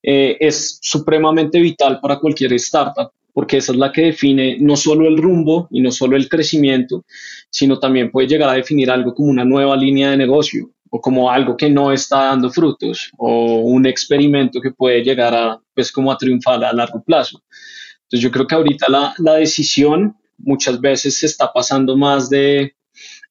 eh, 0.00 0.36
es 0.38 0.78
supremamente 0.80 1.58
vital 1.58 1.98
para 2.00 2.20
cualquier 2.20 2.52
startup 2.52 3.10
porque 3.40 3.56
esa 3.56 3.72
es 3.72 3.78
la 3.78 3.90
que 3.90 4.02
define 4.02 4.58
no 4.60 4.76
solo 4.76 5.08
el 5.08 5.16
rumbo 5.16 5.66
y 5.70 5.80
no 5.80 5.90
solo 5.90 6.14
el 6.14 6.28
crecimiento, 6.28 7.06
sino 7.48 7.78
también 7.78 8.10
puede 8.10 8.28
llegar 8.28 8.50
a 8.50 8.52
definir 8.52 8.90
algo 8.90 9.14
como 9.14 9.30
una 9.30 9.46
nueva 9.46 9.78
línea 9.78 10.10
de 10.10 10.18
negocio 10.18 10.72
o 10.90 11.00
como 11.00 11.30
algo 11.30 11.56
que 11.56 11.70
no 11.70 11.90
está 11.90 12.24
dando 12.24 12.50
frutos 12.50 13.10
o 13.16 13.60
un 13.60 13.86
experimento 13.86 14.60
que 14.60 14.72
puede 14.72 15.02
llegar 15.02 15.34
a, 15.34 15.58
pues, 15.74 15.90
como 15.90 16.12
a 16.12 16.18
triunfar 16.18 16.62
a 16.62 16.74
largo 16.74 17.02
plazo. 17.02 17.42
Entonces 18.02 18.20
yo 18.20 18.30
creo 18.30 18.46
que 18.46 18.56
ahorita 18.56 18.90
la, 18.90 19.14
la 19.16 19.36
decisión 19.36 20.14
muchas 20.36 20.78
veces 20.78 21.18
se 21.18 21.24
está 21.24 21.50
pasando 21.50 21.96
más 21.96 22.28
de 22.28 22.74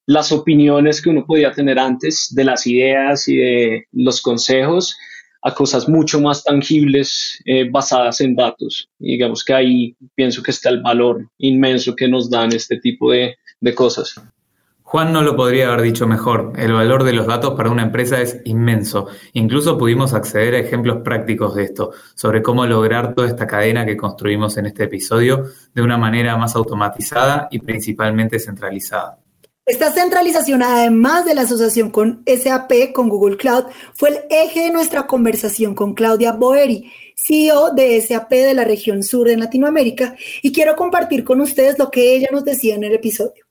las 0.07 0.31
opiniones 0.31 1.03
que 1.03 1.11
uno 1.11 1.23
podía 1.23 1.51
tener 1.51 1.77
antes, 1.77 2.33
de 2.33 2.45
las 2.45 2.65
ideas 2.65 3.27
y 3.27 3.35
de 3.35 3.85
los 3.91 4.23
consejos, 4.23 4.97
a 5.41 5.53
cosas 5.53 5.87
mucho 5.87 6.19
más 6.19 6.43
tangibles 6.43 7.41
eh, 7.45 7.69
basadas 7.69 8.21
en 8.21 8.35
datos. 8.35 8.89
Y 8.99 9.13
digamos 9.13 9.43
que 9.43 9.53
ahí 9.53 9.95
pienso 10.15 10.43
que 10.43 10.51
está 10.51 10.69
el 10.69 10.81
valor 10.81 11.27
inmenso 11.37 11.95
que 11.95 12.07
nos 12.07 12.29
dan 12.29 12.51
este 12.53 12.77
tipo 12.79 13.11
de, 13.11 13.35
de 13.61 13.75
cosas. 13.75 14.15
Juan 14.89 15.13
no 15.13 15.21
lo 15.21 15.35
podría 15.35 15.67
haber 15.67 15.83
dicho 15.83 16.07
mejor. 16.07 16.53
El 16.55 16.73
valor 16.73 17.03
de 17.03 17.13
los 17.13 17.27
datos 17.27 17.53
para 17.53 17.69
una 17.69 17.83
empresa 17.83 18.19
es 18.21 18.41
inmenso. 18.45 19.07
Incluso 19.33 19.77
pudimos 19.77 20.15
acceder 20.15 20.55
a 20.55 20.59
ejemplos 20.59 21.03
prácticos 21.03 21.53
de 21.53 21.65
esto, 21.65 21.91
sobre 22.15 22.41
cómo 22.41 22.65
lograr 22.65 23.13
toda 23.13 23.27
esta 23.27 23.45
cadena 23.45 23.85
que 23.85 23.95
construimos 23.95 24.57
en 24.57 24.65
este 24.65 24.85
episodio 24.85 25.45
de 25.75 25.83
una 25.83 25.99
manera 25.99 26.35
más 26.37 26.55
automatizada 26.55 27.47
y 27.51 27.59
principalmente 27.59 28.39
centralizada. 28.39 29.19
Esta 29.69 29.91
centralización, 29.91 30.63
además 30.63 31.25
de 31.25 31.35
la 31.35 31.41
asociación 31.41 31.91
con 31.91 32.23
SAP, 32.25 32.91
con 32.91 33.07
Google 33.07 33.37
Cloud, 33.37 33.65
fue 33.93 34.09
el 34.09 34.17
eje 34.31 34.61
de 34.61 34.71
nuestra 34.71 35.05
conversación 35.05 35.75
con 35.75 35.93
Claudia 35.93 36.31
Boeri, 36.31 36.91
CEO 37.15 37.69
de 37.75 38.01
SAP 38.01 38.31
de 38.31 38.55
la 38.55 38.63
región 38.63 39.03
sur 39.03 39.27
de 39.27 39.37
Latinoamérica, 39.37 40.15
y 40.41 40.51
quiero 40.51 40.75
compartir 40.75 41.23
con 41.23 41.39
ustedes 41.39 41.77
lo 41.77 41.91
que 41.91 42.15
ella 42.15 42.29
nos 42.31 42.43
decía 42.43 42.73
en 42.73 42.83
el 42.83 42.93
episodio. 42.95 43.45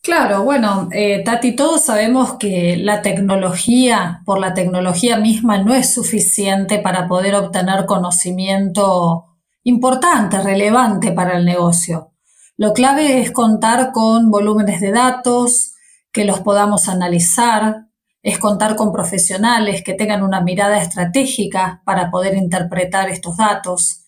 Claro, 0.00 0.44
bueno, 0.44 0.88
eh, 0.92 1.24
Tati, 1.24 1.56
todos 1.56 1.80
sabemos 1.80 2.34
que 2.34 2.76
la 2.76 3.02
tecnología, 3.02 4.22
por 4.24 4.38
la 4.38 4.54
tecnología 4.54 5.16
misma, 5.16 5.58
no 5.58 5.74
es 5.74 5.92
suficiente 5.92 6.78
para 6.78 7.08
poder 7.08 7.34
obtener 7.34 7.84
conocimiento 7.84 9.24
importante, 9.64 10.40
relevante 10.40 11.10
para 11.10 11.36
el 11.36 11.44
negocio. 11.44 12.13
Lo 12.56 12.72
clave 12.72 13.20
es 13.20 13.32
contar 13.32 13.90
con 13.92 14.30
volúmenes 14.30 14.80
de 14.80 14.92
datos, 14.92 15.74
que 16.12 16.24
los 16.24 16.40
podamos 16.40 16.88
analizar, 16.88 17.88
es 18.22 18.38
contar 18.38 18.76
con 18.76 18.92
profesionales 18.92 19.82
que 19.84 19.94
tengan 19.94 20.22
una 20.22 20.40
mirada 20.40 20.80
estratégica 20.80 21.82
para 21.84 22.10
poder 22.12 22.36
interpretar 22.36 23.10
estos 23.10 23.36
datos. 23.36 24.04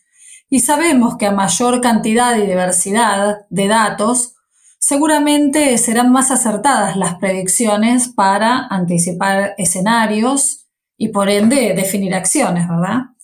Y 0.48 0.60
sabemos 0.60 1.16
que 1.16 1.26
a 1.26 1.32
mayor 1.32 1.80
cantidad 1.80 2.36
y 2.36 2.46
diversidad 2.46 3.38
de 3.50 3.66
datos, 3.66 4.36
seguramente 4.78 5.76
serán 5.78 6.12
más 6.12 6.30
acertadas 6.30 6.96
las 6.96 7.16
predicciones 7.16 8.08
para 8.08 8.68
anticipar 8.70 9.54
escenarios 9.58 10.68
y 10.96 11.08
por 11.08 11.28
ende 11.28 11.74
definir 11.74 12.14
acciones, 12.14 12.68
¿verdad? 12.68 13.15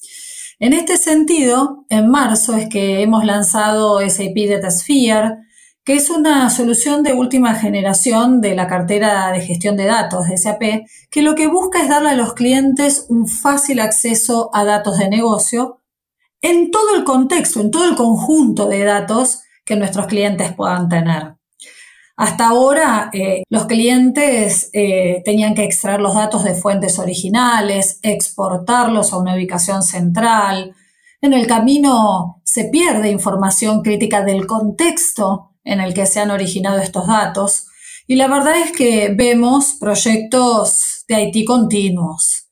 En 0.59 0.73
este 0.73 0.97
sentido, 0.97 1.85
en 1.88 2.09
marzo 2.09 2.54
es 2.56 2.68
que 2.68 3.02
hemos 3.02 3.25
lanzado 3.25 4.00
SAP 4.00 4.37
DataSphere, 4.49 5.38
que 5.85 5.94
es 5.94 6.11
una 6.11 6.49
solución 6.50 7.02
de 7.02 7.12
última 7.12 7.54
generación 7.54 8.40
de 8.40 8.54
la 8.54 8.68
cartera 8.68 9.32
de 9.32 9.40
gestión 9.40 9.76
de 9.76 9.87
datos 9.87 10.28
de 10.28 10.37
SAP, 10.37 10.62
que 11.11 11.23
lo 11.23 11.35
que 11.35 11.49
busca 11.49 11.82
es 11.82 11.88
darle 11.88 12.11
a 12.11 12.14
los 12.14 12.35
clientes 12.35 13.06
un 13.09 13.26
fácil 13.26 13.80
acceso 13.80 14.50
a 14.52 14.64
datos 14.64 14.99
de 14.99 15.09
negocio 15.09 15.80
en 16.40 16.71
todo 16.71 16.94
el 16.94 17.04
contexto, 17.04 17.61
en 17.61 17.71
todo 17.71 17.88
el 17.88 17.97
conjunto 17.97 18.68
de 18.68 18.85
datos 18.85 19.42
que 19.64 19.76
nuestros 19.76 20.06
clientes 20.06 20.52
puedan 20.54 20.88
tener. 20.88 21.37
Hasta 22.16 22.49
ahora, 22.49 23.11
eh, 23.12 23.42
los 23.49 23.66
clientes 23.66 24.71
eh, 24.73 25.23
tenían 25.25 25.54
que 25.54 25.64
extraer 25.64 26.00
los 26.00 26.14
datos 26.14 26.45
de 26.45 26.54
fuentes 26.54 26.99
originales, 26.99 27.99
exportarlos 28.02 29.12
a 29.12 29.19
una 29.19 29.35
ubicación 29.35 29.83
central. 29.83 30.75
En 31.21 31.33
el 31.33 31.47
camino 31.47 32.42
se 32.45 32.64
pierde 32.66 33.11
información 33.11 33.83
crítica 33.83 34.23
del 34.23 34.47
contexto 34.47 35.52
en 35.64 35.81
el 35.81 35.95
que 35.95 36.07
se 36.07 36.21
han 36.21 36.31
originado 36.31 36.78
estos 36.78 37.07
datos. 37.07 37.66
Y 38.07 38.16
la 38.16 38.28
verdad 38.28 38.57
es 38.57 38.73
que 38.73 39.14
vemos 39.16 39.76
proyectos 39.81 41.04
de 41.09 41.23
IT 41.23 41.47
continuos. 41.47 42.49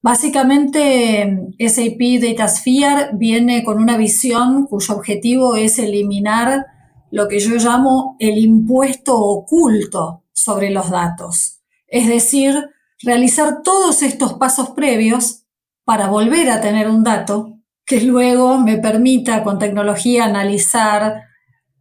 Básicamente, 0.00 1.38
SAP 1.58 2.20
DataSphere 2.20 3.10
viene 3.14 3.64
con 3.64 3.78
una 3.78 3.96
visión 3.96 4.66
cuyo 4.66 4.94
objetivo 4.94 5.56
es 5.56 5.78
eliminar 5.78 6.66
lo 7.10 7.28
que 7.28 7.38
yo 7.38 7.56
llamo 7.56 8.16
el 8.18 8.38
impuesto 8.38 9.16
oculto 9.18 10.24
sobre 10.32 10.70
los 10.70 10.90
datos. 10.90 11.60
Es 11.86 12.08
decir, 12.08 12.70
realizar 13.02 13.62
todos 13.62 14.02
estos 14.02 14.34
pasos 14.34 14.70
previos 14.70 15.44
para 15.84 16.08
volver 16.08 16.50
a 16.50 16.60
tener 16.60 16.88
un 16.88 17.04
dato 17.04 17.58
que 17.84 18.00
luego 18.00 18.58
me 18.58 18.78
permita 18.78 19.44
con 19.44 19.58
tecnología 19.58 20.24
analizar, 20.24 21.22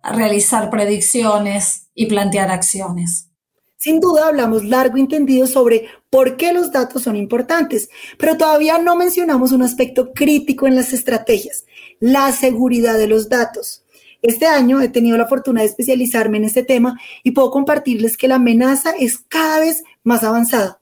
realizar 0.03 0.70
predicciones 0.70 1.89
y 1.96 2.08
plantear 2.08 2.51
acciones. 2.51 3.30
Sin 3.77 4.00
duda 4.00 4.27
hablamos 4.27 4.63
largo 4.63 4.98
y 4.98 5.01
entendido 5.01 5.46
sobre 5.46 5.89
por 6.10 6.38
qué 6.38 6.53
los 6.53 6.72
datos 6.72 7.03
son 7.03 7.15
importantes, 7.18 7.89
pero 8.18 8.38
todavía 8.38 8.77
no 8.77 8.96
mencionamos 8.96 9.51
un 9.51 9.62
aspecto 9.62 10.13
crítico 10.13 10.68
en 10.68 10.75
las 10.75 10.94
estrategias, 10.94 11.65
la 12.00 12.32
seguridad 12.32 12.98
de 12.98 13.08
los 13.08 13.27
datos. 13.27 13.82
Este 14.24 14.46
año 14.46 14.80
he 14.80 14.88
tenido 14.88 15.18
la 15.18 15.27
fortuna 15.27 15.60
de 15.60 15.68
especializarme 15.68 16.38
en 16.38 16.46
este 16.46 16.63
tema 16.63 16.98
y 17.24 17.32
puedo 17.32 17.51
compartirles 17.51 18.15
que 18.15 18.30
la 18.30 18.36
amenaza 18.36 18.92
es 18.98 19.18
cada 19.18 19.60
vez 19.60 19.84
más 20.06 20.24
avanzada. 20.24 20.80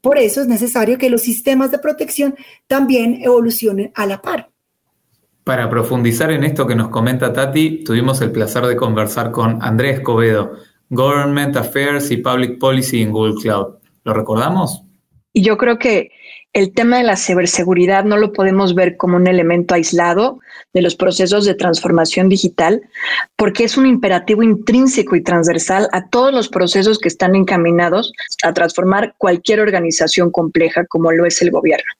Por 0.00 0.16
eso 0.16 0.40
es 0.40 0.46
necesario 0.46 0.96
que 0.96 1.10
los 1.10 1.22
sistemas 1.22 1.72
de 1.72 1.80
protección 1.80 2.36
también 2.68 3.18
evolucionen 3.20 3.90
a 3.96 4.06
la 4.06 4.22
par. 4.22 4.48
Para 5.42 5.68
profundizar 5.68 6.30
en 6.30 6.44
esto 6.44 6.68
que 6.68 6.76
nos 6.76 6.88
comenta 6.88 7.32
Tati, 7.32 7.82
tuvimos 7.82 8.20
el 8.20 8.30
placer 8.30 8.64
de 8.64 8.76
conversar 8.76 9.32
con 9.32 9.60
Andrés 9.60 9.98
Escobedo, 9.98 10.52
Government 10.88 11.56
Affairs 11.56 12.12
y 12.12 12.18
Public 12.18 12.60
Policy 12.60 13.02
en 13.02 13.10
Google 13.10 13.34
Cloud. 13.42 13.74
¿Lo 14.04 14.14
recordamos? 14.14 14.82
Y 15.32 15.42
yo 15.42 15.56
creo 15.56 15.80
que 15.80 16.12
el 16.54 16.72
tema 16.72 16.98
de 16.98 17.02
la 17.02 17.16
ciberseguridad 17.16 18.04
no 18.04 18.16
lo 18.16 18.32
podemos 18.32 18.76
ver 18.76 18.96
como 18.96 19.16
un 19.16 19.26
elemento 19.26 19.74
aislado 19.74 20.38
de 20.72 20.82
los 20.82 20.94
procesos 20.94 21.44
de 21.44 21.54
transformación 21.54 22.28
digital, 22.28 22.80
porque 23.36 23.64
es 23.64 23.76
un 23.76 23.86
imperativo 23.86 24.42
intrínseco 24.42 25.16
y 25.16 25.22
transversal 25.22 25.88
a 25.92 26.08
todos 26.08 26.32
los 26.32 26.48
procesos 26.48 27.00
que 27.00 27.08
están 27.08 27.34
encaminados 27.34 28.12
a 28.44 28.52
transformar 28.52 29.14
cualquier 29.18 29.60
organización 29.60 30.30
compleja 30.30 30.86
como 30.86 31.10
lo 31.10 31.26
es 31.26 31.42
el 31.42 31.50
gobierno. 31.50 31.90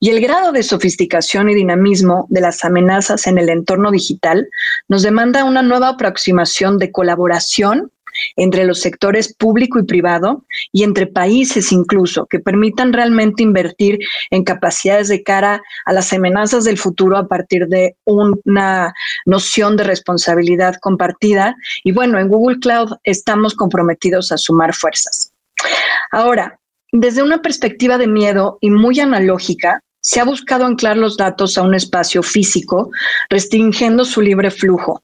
Y 0.00 0.08
el 0.08 0.20
grado 0.20 0.52
de 0.52 0.62
sofisticación 0.62 1.50
y 1.50 1.54
dinamismo 1.54 2.26
de 2.30 2.40
las 2.40 2.64
amenazas 2.64 3.26
en 3.26 3.36
el 3.36 3.50
entorno 3.50 3.90
digital 3.90 4.48
nos 4.88 5.02
demanda 5.02 5.44
una 5.44 5.62
nueva 5.62 5.90
aproximación 5.90 6.78
de 6.78 6.90
colaboración 6.90 7.92
entre 8.36 8.64
los 8.64 8.80
sectores 8.80 9.34
público 9.34 9.78
y 9.78 9.84
privado 9.84 10.44
y 10.72 10.82
entre 10.82 11.06
países 11.06 11.72
incluso, 11.72 12.26
que 12.26 12.40
permitan 12.40 12.92
realmente 12.92 13.42
invertir 13.42 13.98
en 14.30 14.44
capacidades 14.44 15.08
de 15.08 15.22
cara 15.22 15.62
a 15.84 15.92
las 15.92 16.12
amenazas 16.12 16.64
del 16.64 16.78
futuro 16.78 17.16
a 17.16 17.28
partir 17.28 17.66
de 17.66 17.96
una 18.04 18.94
noción 19.24 19.76
de 19.76 19.84
responsabilidad 19.84 20.76
compartida. 20.80 21.56
Y 21.84 21.92
bueno, 21.92 22.18
en 22.18 22.28
Google 22.28 22.58
Cloud 22.58 22.92
estamos 23.04 23.54
comprometidos 23.54 24.32
a 24.32 24.38
sumar 24.38 24.74
fuerzas. 24.74 25.32
Ahora, 26.10 26.58
desde 26.92 27.22
una 27.22 27.42
perspectiva 27.42 27.98
de 27.98 28.06
miedo 28.06 28.58
y 28.60 28.70
muy 28.70 29.00
analógica, 29.00 29.82
se 30.00 30.20
ha 30.20 30.24
buscado 30.24 30.64
anclar 30.64 30.96
los 30.96 31.16
datos 31.16 31.58
a 31.58 31.62
un 31.62 31.74
espacio 31.74 32.22
físico, 32.22 32.90
restringiendo 33.28 34.04
su 34.04 34.20
libre 34.20 34.52
flujo. 34.52 35.02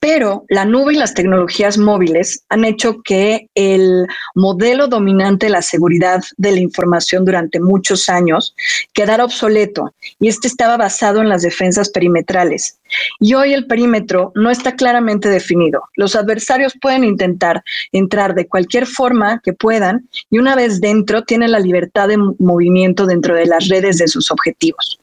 Pero 0.00 0.44
la 0.48 0.64
nube 0.64 0.94
y 0.94 0.96
las 0.96 1.14
tecnologías 1.14 1.76
móviles 1.76 2.44
han 2.48 2.64
hecho 2.64 3.02
que 3.02 3.48
el 3.54 4.06
modelo 4.34 4.86
dominante 4.86 5.46
de 5.46 5.52
la 5.52 5.62
seguridad 5.62 6.20
de 6.36 6.52
la 6.52 6.60
información 6.60 7.24
durante 7.24 7.58
muchos 7.58 8.08
años 8.08 8.54
quedara 8.92 9.24
obsoleto 9.24 9.92
y 10.20 10.28
este 10.28 10.46
estaba 10.46 10.76
basado 10.76 11.20
en 11.20 11.28
las 11.28 11.42
defensas 11.42 11.90
perimetrales. 11.90 12.78
Y 13.18 13.34
hoy 13.34 13.52
el 13.52 13.66
perímetro 13.66 14.30
no 14.36 14.50
está 14.50 14.76
claramente 14.76 15.28
definido. 15.28 15.82
Los 15.96 16.14
adversarios 16.14 16.74
pueden 16.80 17.02
intentar 17.02 17.64
entrar 17.90 18.34
de 18.34 18.46
cualquier 18.46 18.86
forma 18.86 19.40
que 19.42 19.52
puedan 19.52 20.08
y 20.30 20.38
una 20.38 20.54
vez 20.54 20.80
dentro 20.80 21.24
tienen 21.24 21.50
la 21.50 21.58
libertad 21.58 22.06
de 22.06 22.18
movimiento 22.38 23.04
dentro 23.04 23.34
de 23.34 23.46
las 23.46 23.68
redes 23.68 23.98
de 23.98 24.06
sus 24.06 24.30
objetivos. 24.30 25.00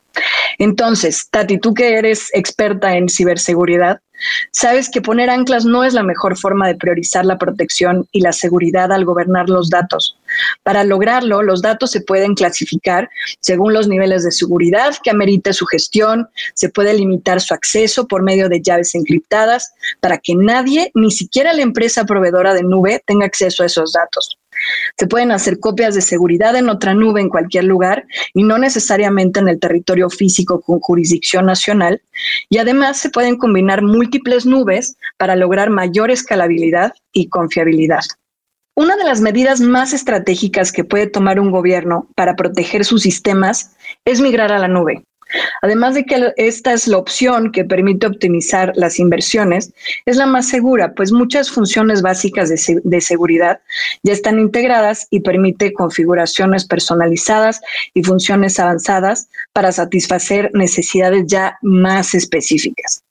Entonces, 0.57 1.27
Tati, 1.29 1.57
tú 1.59 1.73
que 1.73 1.97
eres 1.97 2.29
experta 2.33 2.95
en 2.95 3.09
ciberseguridad, 3.09 3.99
sabes 4.51 4.89
que 4.89 5.01
poner 5.01 5.29
anclas 5.29 5.65
no 5.65 5.84
es 5.84 5.93
la 5.93 6.03
mejor 6.03 6.38
forma 6.38 6.67
de 6.67 6.75
priorizar 6.75 7.25
la 7.25 7.38
protección 7.38 8.07
y 8.12 8.22
la 8.22 8.31
seguridad 8.31 8.91
al 8.91 9.05
gobernar 9.05 9.50
los 9.50 9.69
datos. 9.69 10.17
Para 10.63 10.84
lograrlo, 10.84 11.41
los 11.41 11.62
datos 11.62 11.91
se 11.91 12.01
pueden 12.01 12.36
clasificar 12.36 13.10
según 13.39 13.74
los 13.74 13.88
niveles 13.88 14.24
de 14.24 14.31
seguridad 14.31 14.95
que 15.03 15.10
amerite 15.10 15.53
su 15.53 15.65
gestión, 15.65 16.27
se 16.53 16.69
puede 16.69 16.93
limitar 16.93 17.41
su 17.41 17.53
acceso 17.53 18.07
por 18.07 18.24
medio 18.24 18.50
de 18.50 18.62
llaves 18.62 18.95
encriptadas 18.95 19.74
para 20.00 20.17
que 20.17 20.36
nadie, 20.36 20.91
ni 20.93 21.12
siquiera 21.12 21.53
la 21.53 21.62
empresa 21.62 22.05
proveedora 22.05 22.53
de 22.53 22.63
nube, 22.63 23.03
tenga 23.05 23.25
acceso 23.25 23.63
a 23.63 23.67
esos 23.67 23.93
datos. 23.93 24.38
Se 24.98 25.07
pueden 25.07 25.31
hacer 25.31 25.60
copias 25.60 25.95
de 25.95 26.01
seguridad 26.01 26.55
en 26.55 26.69
otra 26.69 26.93
nube 26.93 27.22
en 27.22 27.29
cualquier 27.29 27.65
lugar 27.65 28.05
y 28.34 28.43
no 28.43 28.57
necesariamente 28.57 29.39
en 29.39 29.48
el 29.48 29.60
territorio 29.60 30.10
físico 30.10 30.62
con 30.62 30.79
jurisdicción 30.79 31.45
nacional. 31.45 32.01
Y 32.50 32.57
además 32.57 32.98
se 32.98 33.10
pueden 33.10 33.38
combinar 33.38 33.81
múltiples 33.81 34.45
nubes 34.45 34.98
para 35.17 35.36
lograr 35.36 35.69
mayor 35.69 36.12
escalabilidad 36.12 36.93
y 37.12 37.29
confiabilidad. 37.29 38.01
Una 38.77 38.98
de 38.98 39.05
las 39.05 39.22
medidas 39.22 39.62
más 39.62 39.93
estratégicas 39.93 40.74
que 40.74 40.84
puede 40.84 41.07
tomar 41.07 41.39
un 41.39 41.50
gobierno 41.50 42.10
para 42.13 42.36
proteger 42.36 42.84
sus 42.84 43.03
sistemas 43.03 43.77
es 44.03 44.19
migrar 44.19 44.51
a 44.51 44.60
la 44.60 44.67
nube. 44.67 45.05
Además 45.61 45.95
de 45.95 46.05
que 46.05 46.33
esta 46.37 46.73
es 46.73 46.87
la 46.87 46.97
opción 46.97 47.51
que 47.51 47.65
permite 47.65 48.07
optimizar 48.07 48.71
las 48.75 48.99
inversiones, 48.99 49.71
es 50.05 50.17
la 50.17 50.25
más 50.25 50.47
segura, 50.47 50.93
pues 50.93 51.11
muchas 51.11 51.49
funciones 51.49 52.01
básicas 52.01 52.49
de, 52.49 53.01
seguridad 53.01 53.59
ya 54.03 54.13
están 54.13 54.39
integradas 54.39 55.07
y 55.09 55.19
permite 55.21 55.73
configuraciones 55.73 56.65
personalizadas 56.65 57.61
y 57.93 58.03
funciones 58.03 58.59
avanzadas 58.59 59.29
para 59.53 59.71
satisfacer 59.71 60.51
necesidades 60.53 61.23
ya 61.27 61.57
más 61.61 62.13
específicas. 62.13 63.03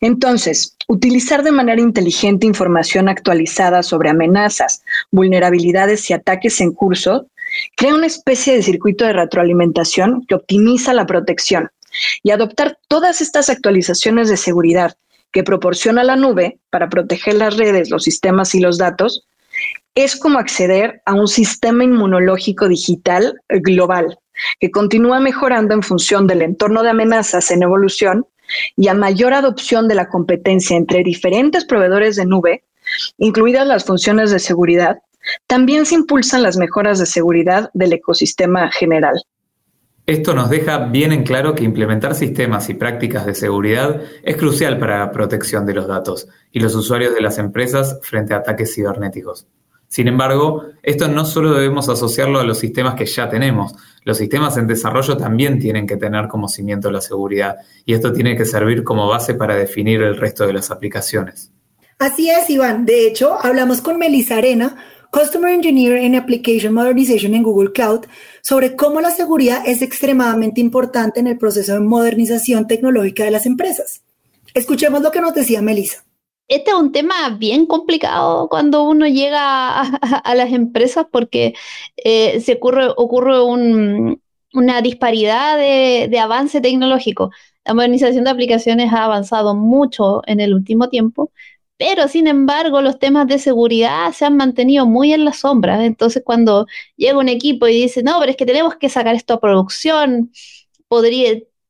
Entonces, 0.00 0.76
utilizar 0.88 1.42
de 1.42 1.52
manera 1.52 1.80
inteligente 1.80 2.46
información 2.46 3.08
actualizada 3.08 3.82
sobre 3.82 4.10
amenazas, 4.10 4.82
vulnerabilidades 5.10 6.08
y 6.10 6.14
ataques 6.14 6.60
en 6.60 6.72
curso 6.72 7.26
crea 7.76 7.94
una 7.94 8.06
especie 8.06 8.54
de 8.54 8.62
circuito 8.62 9.04
de 9.04 9.12
retroalimentación 9.12 10.24
que 10.26 10.34
optimiza 10.34 10.94
la 10.94 11.06
protección 11.06 11.70
y 12.22 12.30
adoptar 12.30 12.78
todas 12.88 13.20
estas 13.20 13.50
actualizaciones 13.50 14.28
de 14.28 14.36
seguridad 14.36 14.96
que 15.32 15.44
proporciona 15.44 16.04
la 16.04 16.16
nube 16.16 16.58
para 16.70 16.88
proteger 16.88 17.34
las 17.34 17.56
redes, 17.56 17.90
los 17.90 18.04
sistemas 18.04 18.54
y 18.54 18.60
los 18.60 18.78
datos, 18.78 19.26
es 19.94 20.16
como 20.16 20.38
acceder 20.38 21.02
a 21.04 21.14
un 21.14 21.28
sistema 21.28 21.84
inmunológico 21.84 22.68
digital 22.68 23.34
global 23.48 24.18
que 24.58 24.70
continúa 24.70 25.20
mejorando 25.20 25.74
en 25.74 25.82
función 25.82 26.26
del 26.26 26.42
entorno 26.42 26.82
de 26.82 26.90
amenazas 26.90 27.50
en 27.50 27.62
evolución 27.62 28.26
y 28.76 28.88
a 28.88 28.94
mayor 28.94 29.32
adopción 29.34 29.88
de 29.88 29.94
la 29.94 30.08
competencia 30.08 30.76
entre 30.76 31.04
diferentes 31.04 31.64
proveedores 31.64 32.16
de 32.16 32.26
nube, 32.26 32.64
incluidas 33.18 33.66
las 33.66 33.84
funciones 33.84 34.30
de 34.30 34.38
seguridad, 34.38 34.98
también 35.46 35.86
se 35.86 35.94
impulsan 35.94 36.42
las 36.42 36.56
mejoras 36.56 36.98
de 36.98 37.06
seguridad 37.06 37.70
del 37.74 37.92
ecosistema 37.92 38.70
general. 38.70 39.22
Esto 40.06 40.34
nos 40.34 40.50
deja 40.50 40.78
bien 40.78 41.12
en 41.12 41.22
claro 41.22 41.54
que 41.54 41.64
implementar 41.64 42.14
sistemas 42.14 42.68
y 42.68 42.74
prácticas 42.74 43.26
de 43.26 43.34
seguridad 43.34 44.00
es 44.22 44.36
crucial 44.36 44.78
para 44.78 44.98
la 44.98 45.12
protección 45.12 45.66
de 45.66 45.74
los 45.74 45.86
datos 45.86 46.26
y 46.50 46.58
los 46.58 46.74
usuarios 46.74 47.14
de 47.14 47.20
las 47.20 47.38
empresas 47.38 47.98
frente 48.02 48.34
a 48.34 48.38
ataques 48.38 48.74
cibernéticos. 48.74 49.46
Sin 49.86 50.08
embargo, 50.08 50.64
esto 50.82 51.08
no 51.08 51.24
solo 51.24 51.52
debemos 51.52 51.88
asociarlo 51.88 52.40
a 52.40 52.44
los 52.44 52.58
sistemas 52.58 52.94
que 52.94 53.06
ya 53.06 53.28
tenemos, 53.28 53.74
los 54.04 54.16
sistemas 54.16 54.56
en 54.56 54.66
desarrollo 54.66 55.16
también 55.16 55.58
tienen 55.58 55.86
que 55.86 55.96
tener 55.96 56.28
como 56.28 56.48
cimiento 56.48 56.90
la 56.90 57.00
seguridad 57.00 57.56
y 57.84 57.92
esto 57.92 58.12
tiene 58.12 58.36
que 58.36 58.46
servir 58.46 58.82
como 58.82 59.06
base 59.06 59.34
para 59.34 59.54
definir 59.54 60.00
el 60.02 60.16
resto 60.16 60.46
de 60.46 60.54
las 60.54 60.70
aplicaciones. 60.70 61.52
Así 61.98 62.30
es, 62.30 62.48
Iván. 62.48 62.86
De 62.86 63.06
hecho, 63.06 63.36
hablamos 63.42 63.82
con 63.82 63.98
Melissa 63.98 64.38
Arena, 64.38 64.76
Customer 65.10 65.52
Engineer 65.52 65.96
en 65.98 66.14
Application 66.14 66.72
Modernization 66.72 67.34
en 67.34 67.42
Google 67.42 67.72
Cloud, 67.72 68.06
sobre 68.42 68.76
cómo 68.76 69.00
la 69.00 69.10
seguridad 69.10 69.62
es 69.66 69.82
extremadamente 69.82 70.60
importante 70.60 71.20
en 71.20 71.26
el 71.26 71.38
proceso 71.38 71.74
de 71.74 71.80
modernización 71.80 72.66
tecnológica 72.66 73.24
de 73.24 73.30
las 73.30 73.46
empresas. 73.46 74.02
Escuchemos 74.54 75.02
lo 75.02 75.10
que 75.10 75.20
nos 75.20 75.34
decía 75.34 75.62
Melissa 75.62 76.04
este 76.50 76.72
es 76.72 76.76
un 76.76 76.90
tema 76.90 77.30
bien 77.38 77.64
complicado 77.66 78.48
cuando 78.48 78.82
uno 78.82 79.06
llega 79.06 79.82
a, 79.82 80.34
las 80.34 80.52
empresas 80.52 81.06
porque 81.10 81.54
eh, 81.96 82.40
se 82.40 82.54
ocurre, 82.54 82.88
ocurre 82.96 83.40
una 84.52 84.82
disparidad 84.82 85.56
de, 85.56 86.18
avance 86.18 86.60
tecnológico. 86.60 87.30
La 87.64 87.74
modernización 87.74 88.24
de 88.24 88.30
aplicaciones 88.30 88.92
ha 88.92 89.04
avanzado 89.04 89.54
mucho 89.54 90.22
en 90.26 90.40
el 90.40 90.52
último 90.52 90.88
tiempo, 90.88 91.30
pero 91.80 92.08
sin 92.08 92.26
embargo 92.26 92.82
los 92.82 92.98
temas 92.98 93.26
de 93.26 93.38
seguridad 93.38 94.12
se 94.12 94.26
han 94.26 94.36
mantenido 94.36 94.84
muy 94.84 95.14
en 95.14 95.24
la 95.24 95.32
sombra. 95.32 95.82
Entonces 95.86 96.22
cuando 96.22 96.66
llega 96.96 97.18
un 97.18 97.30
equipo 97.30 97.66
y 97.68 97.72
dice, 97.80 98.02
no, 98.02 98.18
pero 98.20 98.30
es 98.30 98.36
que 98.36 98.44
tenemos 98.44 98.76
que 98.76 98.90
sacar 98.90 99.14
esto 99.14 99.32
a 99.32 99.40
producción, 99.40 100.30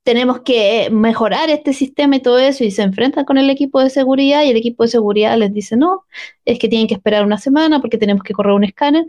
tenemos 0.02 0.40
que 0.40 0.88
mejorar 0.90 1.48
este 1.50 1.72
sistema 1.72 2.16
y 2.16 2.20
todo 2.20 2.38
eso, 2.40 2.64
y 2.64 2.72
se 2.72 2.82
enfrentan 2.82 3.24
con 3.24 3.38
el 3.38 3.50
equipo 3.50 3.80
de 3.80 3.90
seguridad 3.90 4.42
y 4.42 4.50
el 4.50 4.56
equipo 4.56 4.82
de 4.82 4.88
seguridad 4.88 5.38
les 5.38 5.52
dice, 5.54 5.76
no, 5.76 6.04
es 6.44 6.58
que 6.58 6.68
tienen 6.68 6.88
que 6.88 6.94
esperar 6.94 7.24
una 7.24 7.38
semana 7.38 7.80
porque 7.80 7.98
tenemos 7.98 8.24
que 8.24 8.32
correr 8.32 8.54
un 8.54 8.64
escáner. 8.64 9.04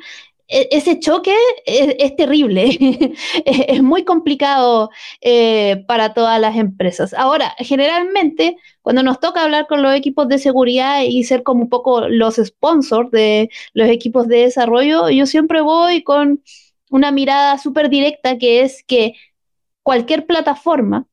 E, 0.47 0.67
ese 0.71 0.99
choque 0.99 1.33
es, 1.65 2.15
terrible, 2.15 2.77
es, 3.45 3.81
muy 3.81 4.03
complicado 4.03 4.91
eh, 5.21 5.83
para 5.87 6.13
todas 6.13 6.39
las 6.39 6.55
empresas. 6.57 7.13
Ahora, 7.15 7.55
generalmente, 7.57 8.57
cuando 8.81 9.03
nos 9.03 9.19
toca 9.19 9.43
hablar 9.43 9.67
con 9.67 9.81
los 9.81 9.93
equipos 9.93 10.27
de 10.27 10.39
seguridad 10.39 11.01
y 11.03 11.23
ser 11.23 11.43
como 11.43 11.63
un 11.63 11.69
poco 11.69 12.07
los 12.07 12.35
sponsors 12.35 13.11
de 13.11 13.49
los 13.73 13.89
equipos 13.89 14.27
de 14.27 14.37
desarrollo, 14.39 15.09
yo 15.09 15.25
siempre 15.25 15.61
voy 15.61 16.03
con 16.03 16.43
una 16.89 17.11
mirada 17.11 17.57
súper 17.57 17.89
directa 17.89 18.37
que 18.37 18.61
es 18.61 18.83
que 18.83 19.13
cualquier 19.83 20.25
plataforma 20.25 21.07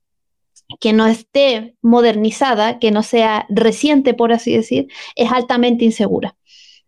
que 0.81 0.93
no 0.93 1.07
esté 1.07 1.77
modernizada, 1.83 2.79
que 2.79 2.91
no 2.91 3.03
sea 3.03 3.47
reciente, 3.49 4.15
por 4.15 4.33
así 4.33 4.55
decir, 4.55 4.89
es 5.17 5.33
altamente 5.33 5.85
insegura. 5.85 6.37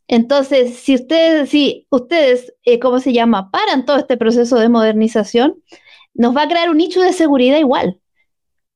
Entonces, 0.07 0.77
si 0.77 0.95
ustedes, 0.97 1.51
si 1.51 1.87
ustedes, 1.90 2.53
eh, 2.64 2.79
¿cómo 2.81 3.01
se 3.01 3.12
llama?, 3.12 3.51
paran 3.51 3.87
todo 3.87 3.97
este 3.99 4.16
proceso 4.16 4.59
de 4.59 4.69
modernización, 4.69 5.62
nos 6.14 6.37
va 6.37 6.43
a 6.43 6.49
crear 6.49 6.69
un 6.69 6.79
nicho 6.79 7.01
de 7.01 7.12
seguridad 7.12 7.59
igual. 7.59 8.01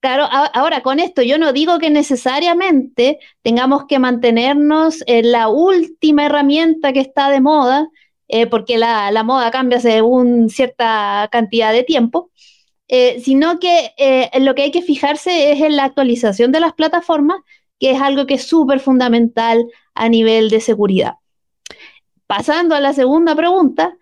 Claro, 0.05 0.29
ahora 0.31 0.83
con 0.83 1.01
esto 1.01 1.23
yo 1.23 1.39
no 1.39 1.55
digo 1.55 1.79
que 1.79 1.89
necesariamente 1.89 3.21
tengamos 3.41 3.87
que 3.87 3.99
mantenernos 3.99 5.03
en 5.07 5.33
la 5.33 5.49
última 5.49 6.27
herramienta 6.27 6.93
que 6.93 7.01
está 7.01 7.31
de 7.31 7.41
moda, 7.41 7.89
eh, 8.29 8.47
porque 8.47 8.77
la, 8.77 9.23
moda 9.23 9.51
cambia 9.51 9.81
según 9.81 10.51
cierta 10.51 11.27
cantidad 11.33 11.73
de 11.73 11.85
tiempo, 11.85 12.31
eh, 12.87 13.19
sino 13.25 13.59
que 13.59 13.95
eh, 13.97 14.29
lo 14.41 14.55
que 14.55 14.65
hay 14.65 14.71
que 14.71 14.83
fijarse 14.83 15.53
es 15.53 15.63
en 15.63 15.75
la 15.75 15.85
actualización 15.85 16.53
de 16.53 16.61
las 16.61 16.75
plataformas, 16.75 17.39
que 17.81 17.93
es 17.93 18.03
algo 18.03 18.27
que 18.27 18.35
es 18.35 18.47
súper 18.47 18.81
fundamental 18.81 19.65
a 19.95 20.11
nivel 20.11 20.51
de 20.51 20.61
seguridad. 20.61 21.15
Pasando 22.27 22.75
a 22.75 22.81
la 22.81 22.93
segunda 22.93 23.35
pregunta, 23.35 23.97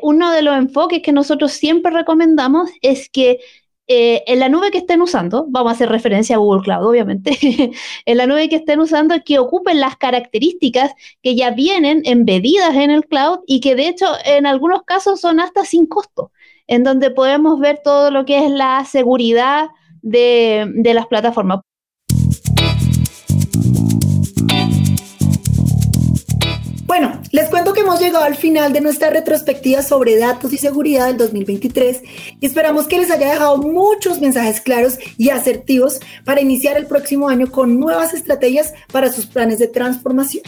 uno 0.00 0.32
de 0.32 0.40
los 0.40 0.56
enfoques 0.56 1.02
que 1.02 1.12
nosotros 1.12 1.52
siempre 1.52 1.92
recomendamos 1.92 2.70
es 2.80 3.10
que 3.10 3.40
en 3.86 4.40
la 4.40 4.48
nube 4.48 4.70
que 4.70 4.78
estén 4.78 5.02
usando, 5.02 5.46
vamos 5.48 5.70
a 5.70 5.74
hacer 5.74 5.88
referencia 5.88 6.36
a 6.36 6.38
Google 6.38 6.62
Cloud, 6.62 6.86
obviamente, 6.86 7.38
en 8.06 8.16
la 8.16 8.26
nube 8.26 8.48
que 8.48 8.56
estén 8.56 8.80
usando, 8.80 9.14
que 9.24 9.38
ocupen 9.38 9.80
las 9.80 9.96
características 9.96 10.92
que 11.22 11.34
ya 11.34 11.50
vienen 11.50 12.02
embedidas 12.04 12.74
en 12.74 12.90
el 12.90 13.04
cloud 13.04 13.40
y 13.46 13.60
que 13.60 13.74
de 13.74 13.88
hecho 13.88 14.06
en 14.24 14.46
algunos 14.46 14.82
casos 14.84 15.20
son 15.20 15.40
hasta 15.40 15.64
sin 15.64 15.86
costo 15.86 16.32
en 16.66 16.84
donde 16.84 17.10
podemos 17.10 17.60
ver 17.60 17.80
todo 17.84 18.10
lo 18.10 18.24
que 18.24 18.44
es 18.44 18.50
la 18.50 18.84
seguridad 18.84 19.68
de, 20.02 20.66
las 20.94 21.06
plataformas. 21.06 21.60
Les 27.34 27.48
cuento 27.48 27.72
que 27.72 27.80
hemos 27.80 27.98
llegado 27.98 28.24
al 28.24 28.36
final 28.36 28.72
de 28.72 28.80
nuestra 28.80 29.10
retrospectiva 29.10 29.82
sobre 29.82 30.16
datos 30.16 30.52
y 30.52 30.56
seguridad 30.56 31.08
del 31.08 31.16
2023 31.16 32.02
y 32.40 32.46
esperamos 32.46 32.86
que 32.86 32.96
les 32.96 33.10
haya 33.10 33.32
dejado 33.32 33.56
muchos 33.56 34.20
mensajes 34.20 34.60
claros 34.60 34.98
y 35.18 35.30
asertivos 35.30 35.98
para 36.24 36.40
iniciar 36.40 36.76
el 36.76 36.86
próximo 36.86 37.28
año 37.28 37.50
con 37.50 37.80
nuevas 37.80 38.14
estrategias 38.14 38.72
para 38.92 39.12
sus 39.12 39.26
planes 39.26 39.58
de 39.58 39.66
transformación. 39.66 40.44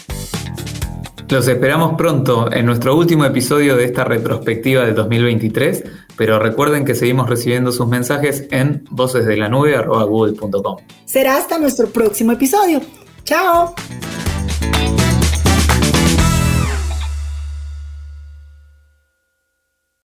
Los 1.29 1.49
esperamos 1.49 1.97
pronto 1.99 2.53
en 2.53 2.67
nuestro 2.67 2.97
último 2.97 3.25
episodio 3.25 3.75
de 3.75 3.85
esta 3.87 4.05
retrospectiva 4.05 4.85
del 4.85 4.95
2023 4.95 5.83
pero 6.17 6.39
recuerden 6.39 6.85
que 6.85 6.95
seguimos 6.95 7.29
recibiendo 7.29 7.73
sus 7.73 7.89
mensajes 7.89 8.47
en 8.53 8.85
vocesdelanube.google.com. 8.91 10.77
Será 11.05 11.37
hasta 11.37 11.59
nuestro 11.59 11.89
próximo 11.89 12.31
episodio. 12.31 12.81
¡Chao! 13.25 13.75